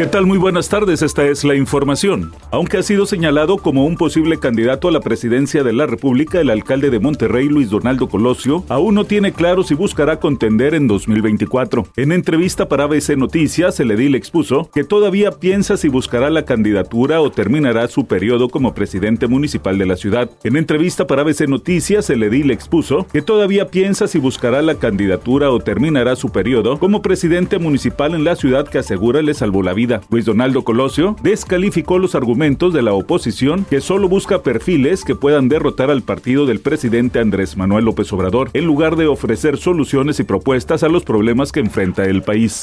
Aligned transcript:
¿Qué 0.00 0.06
tal? 0.06 0.24
Muy 0.24 0.38
buenas 0.38 0.70
tardes, 0.70 1.02
esta 1.02 1.26
es 1.26 1.44
la 1.44 1.54
información. 1.54 2.32
Aunque 2.50 2.78
ha 2.78 2.82
sido 2.82 3.04
señalado 3.04 3.58
como 3.58 3.84
un 3.84 3.98
posible 3.98 4.38
candidato 4.38 4.88
a 4.88 4.92
la 4.92 5.00
presidencia 5.00 5.62
de 5.62 5.74
la 5.74 5.84
República, 5.84 6.40
el 6.40 6.48
alcalde 6.48 6.88
de 6.88 6.98
Monterrey, 6.98 7.50
Luis 7.50 7.68
Donaldo 7.68 8.08
Colosio, 8.08 8.64
aún 8.70 8.94
no 8.94 9.04
tiene 9.04 9.34
claro 9.34 9.62
si 9.62 9.74
buscará 9.74 10.18
contender 10.18 10.74
en 10.74 10.86
2024. 10.86 11.86
En 11.96 12.12
entrevista 12.12 12.66
para 12.66 12.84
ABC 12.84 13.10
Noticias, 13.18 13.78
el 13.78 13.90
edil 13.90 14.14
expuso 14.14 14.70
que 14.72 14.84
todavía 14.84 15.32
piensa 15.32 15.76
si 15.76 15.88
buscará 15.88 16.30
la 16.30 16.46
candidatura 16.46 17.20
o 17.20 17.30
terminará 17.30 17.86
su 17.88 18.06
periodo 18.06 18.48
como 18.48 18.72
presidente 18.72 19.26
municipal 19.26 19.76
de 19.76 19.84
la 19.84 19.96
ciudad. 19.96 20.30
En 20.44 20.56
entrevista 20.56 21.06
para 21.06 21.20
ABC 21.20 21.46
Noticias, 21.46 22.08
el 22.08 22.22
edil 22.22 22.50
expuso 22.52 23.06
que 23.12 23.20
todavía 23.20 23.68
piensa 23.68 24.08
si 24.08 24.18
buscará 24.18 24.62
la 24.62 24.76
candidatura 24.76 25.50
o 25.50 25.60
terminará 25.60 26.16
su 26.16 26.32
periodo 26.32 26.78
como 26.78 27.02
presidente 27.02 27.58
municipal 27.58 28.14
en 28.14 28.24
la 28.24 28.34
ciudad 28.34 28.66
que 28.66 28.78
asegura 28.78 29.20
le 29.20 29.34
salvó 29.34 29.62
la 29.62 29.74
vida 29.74 29.89
Luis 30.10 30.24
Donaldo 30.24 30.62
Colosio 30.62 31.16
descalificó 31.22 31.98
los 31.98 32.14
argumentos 32.14 32.72
de 32.72 32.82
la 32.82 32.92
oposición 32.92 33.64
que 33.68 33.80
solo 33.80 34.08
busca 34.08 34.42
perfiles 34.42 35.04
que 35.04 35.14
puedan 35.14 35.48
derrotar 35.48 35.90
al 35.90 36.02
partido 36.02 36.46
del 36.46 36.60
presidente 36.60 37.18
Andrés 37.18 37.56
Manuel 37.56 37.84
López 37.86 38.12
Obrador, 38.12 38.50
en 38.52 38.64
lugar 38.64 38.96
de 38.96 39.06
ofrecer 39.06 39.58
soluciones 39.58 40.20
y 40.20 40.24
propuestas 40.24 40.82
a 40.82 40.88
los 40.88 41.02
problemas 41.02 41.52
que 41.52 41.60
enfrenta 41.60 42.04
el 42.04 42.22
país. 42.22 42.62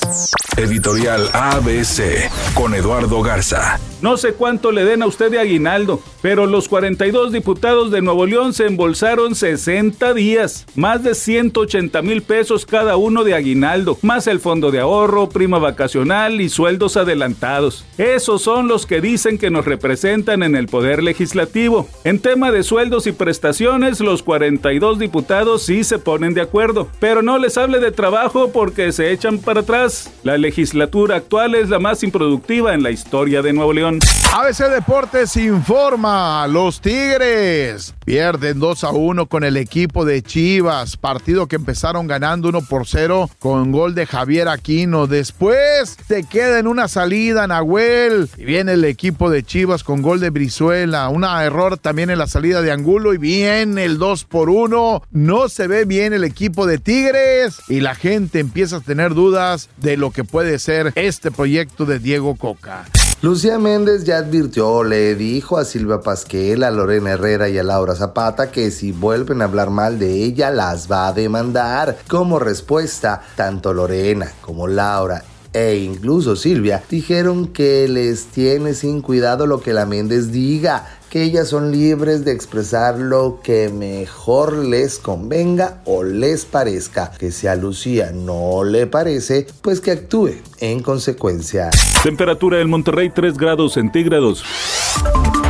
Editorial 0.57 1.27
ABC 1.33 2.31
con 2.53 2.73
Eduardo 2.73 3.21
Garza. 3.21 3.79
No 4.01 4.17
sé 4.17 4.33
cuánto 4.33 4.71
le 4.71 4.85
den 4.85 5.01
a 5.01 5.07
usted 5.07 5.31
de 5.31 5.39
aguinaldo, 5.39 5.99
pero 6.21 6.45
los 6.45 6.67
42 6.67 7.31
diputados 7.31 7.91
de 7.91 8.01
Nuevo 8.01 8.25
León 8.25 8.53
se 8.53 8.65
embolsaron 8.65 9.35
60 9.35 10.13
días, 10.13 10.65
más 10.75 11.03
de 11.03 11.15
180 11.15 12.01
mil 12.03 12.21
pesos 12.21 12.65
cada 12.65 12.95
uno 12.95 13.23
de 13.23 13.33
aguinaldo, 13.33 13.97
más 14.01 14.27
el 14.27 14.39
fondo 14.39 14.71
de 14.71 14.79
ahorro, 14.79 15.29
prima 15.29 15.57
vacacional 15.57 16.41
y 16.41 16.49
sueldos 16.49 16.95
adelantados. 17.17 17.85
Esos 17.97 18.43
son 18.43 18.67
los 18.67 18.85
que 18.85 19.01
dicen 19.01 19.37
que 19.37 19.49
nos 19.49 19.65
representan 19.65 20.43
en 20.43 20.55
el 20.55 20.67
Poder 20.67 21.01
Legislativo. 21.01 21.87
En 22.03 22.19
tema 22.19 22.51
de 22.51 22.63
sueldos 22.63 23.07
y 23.07 23.11
prestaciones, 23.11 23.99
los 23.99 24.23
42 24.23 24.99
diputados 24.99 25.63
sí 25.63 25.83
se 25.83 25.99
ponen 25.99 26.33
de 26.33 26.41
acuerdo, 26.41 26.87
pero 26.99 27.21
no 27.21 27.37
les 27.39 27.57
hable 27.57 27.79
de 27.79 27.91
trabajo 27.91 28.51
porque 28.51 28.91
se 28.91 29.11
echan 29.11 29.39
para 29.39 29.61
atrás. 29.61 30.11
La 30.23 30.37
legislatura 30.37 31.15
actual 31.15 31.55
es 31.55 31.69
la 31.69 31.79
más 31.79 32.03
improductiva 32.03 32.73
en 32.73 32.83
la 32.83 32.91
historia 32.91 33.41
de 33.41 33.53
Nuevo 33.53 33.73
León. 33.73 33.99
ABC 34.33 34.69
Deportes 34.69 35.35
informa, 35.37 36.45
los 36.47 36.79
Tigres 36.81 37.95
pierden 38.05 38.59
2 38.59 38.83
a 38.83 38.91
1 38.91 39.25
con 39.25 39.43
el 39.43 39.57
equipo 39.57 40.05
de 40.05 40.21
Chivas, 40.21 40.95
partido 40.97 41.47
que 41.47 41.55
empezaron 41.55 42.07
ganando 42.07 42.49
1 42.49 42.61
por 42.61 42.87
0 42.87 43.29
con 43.39 43.71
gol 43.71 43.95
de 43.95 44.05
Javier 44.05 44.47
Aquino. 44.47 45.07
Después 45.07 45.97
se 46.07 46.23
queda 46.23 46.59
en 46.59 46.67
una 46.67 46.87
salida 46.97 47.45
Nahuel 47.45 48.27
y 48.37 48.43
viene 48.43 48.73
el 48.73 48.83
equipo 48.83 49.29
de 49.29 49.43
Chivas 49.43 49.83
con 49.83 50.01
gol 50.01 50.19
de 50.19 50.31
Brizuela, 50.31 51.09
un 51.09 51.25
error 51.25 51.77
también 51.77 52.09
en 52.09 52.17
la 52.17 52.25
salida 52.25 52.63
de 52.63 52.71
Angulo 52.71 53.13
y 53.13 53.19
viene 53.19 53.85
el 53.85 53.99
2 53.99 54.23
por 54.23 54.49
1. 54.49 55.03
No 55.11 55.47
se 55.47 55.67
ve 55.67 55.85
bien 55.85 56.13
el 56.13 56.23
equipo 56.23 56.65
de 56.65 56.79
Tigres 56.79 57.59
y 57.67 57.81
la 57.81 57.93
gente 57.93 58.39
empieza 58.39 58.77
a 58.77 58.79
tener 58.79 59.13
dudas 59.13 59.69
de 59.77 59.95
lo 59.95 60.09
que 60.09 60.23
puede 60.23 60.57
ser 60.57 60.91
este 60.95 61.29
proyecto 61.29 61.85
de 61.85 61.99
Diego 61.99 62.35
Coca. 62.35 62.85
Lucía 63.21 63.59
Méndez 63.59 64.03
ya 64.03 64.17
advirtió, 64.17 64.83
le 64.83 65.13
dijo 65.13 65.59
a 65.59 65.65
Silvia 65.65 65.99
Pasquel, 65.99 66.63
a 66.63 66.71
Lorena 66.71 67.11
Herrera 67.11 67.47
y 67.47 67.59
a 67.59 67.63
Laura 67.63 67.93
Zapata 67.93 68.49
que 68.49 68.71
si 68.71 68.91
vuelven 68.91 69.43
a 69.43 69.45
hablar 69.45 69.69
mal 69.69 69.99
de 69.99 70.23
ella 70.23 70.49
las 70.49 70.91
va 70.91 71.09
a 71.09 71.13
demandar. 71.13 71.95
Como 72.07 72.39
respuesta, 72.39 73.21
tanto 73.35 73.71
Lorena 73.71 74.31
como 74.41 74.67
Laura 74.67 75.23
e 75.53 75.77
incluso 75.77 76.35
Silvia 76.35 76.83
dijeron 76.89 77.47
que 77.47 77.87
les 77.87 78.25
tiene 78.25 78.73
sin 78.73 79.01
cuidado 79.01 79.47
lo 79.47 79.61
que 79.61 79.73
la 79.73 79.85
Méndez 79.85 80.31
diga, 80.31 80.85
que 81.09 81.23
ellas 81.23 81.47
son 81.47 81.71
libres 81.71 82.25
de 82.25 82.31
expresar 82.31 82.99
lo 82.99 83.39
que 83.41 83.69
mejor 83.69 84.53
les 84.53 84.99
convenga 84.99 85.81
o 85.85 86.03
les 86.03 86.45
parezca, 86.45 87.11
que 87.17 87.31
si 87.31 87.47
a 87.47 87.55
Lucía 87.55 88.11
no 88.13 88.63
le 88.63 88.87
parece, 88.87 89.47
pues 89.61 89.79
que 89.79 89.91
actúe 89.91 90.31
en 90.59 90.81
consecuencia. 90.81 91.69
Temperatura 92.03 92.59
en 92.59 92.69
Monterrey 92.69 93.09
3 93.09 93.37
grados 93.37 93.73
centígrados. 93.73 94.43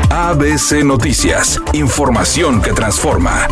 ABC 0.10 0.84
Noticias, 0.84 1.60
información 1.74 2.62
que 2.62 2.74
transforma. 2.74 3.48